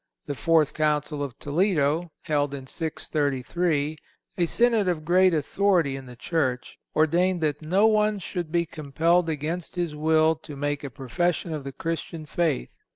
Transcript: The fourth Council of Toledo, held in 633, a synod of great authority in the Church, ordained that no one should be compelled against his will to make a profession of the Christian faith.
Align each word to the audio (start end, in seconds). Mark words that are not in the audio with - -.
The 0.25 0.33
fourth 0.33 0.73
Council 0.73 1.21
of 1.21 1.37
Toledo, 1.37 2.11
held 2.23 2.55
in 2.55 2.65
633, 2.65 3.97
a 4.35 4.47
synod 4.47 4.87
of 4.87 5.05
great 5.05 5.31
authority 5.31 5.95
in 5.95 6.07
the 6.07 6.15
Church, 6.15 6.79
ordained 6.95 7.39
that 7.41 7.61
no 7.61 7.85
one 7.85 8.17
should 8.17 8.51
be 8.51 8.65
compelled 8.65 9.29
against 9.29 9.75
his 9.75 9.93
will 9.95 10.33
to 10.37 10.55
make 10.55 10.83
a 10.83 10.89
profession 10.89 11.53
of 11.53 11.63
the 11.63 11.71
Christian 11.71 12.25
faith. 12.25 12.71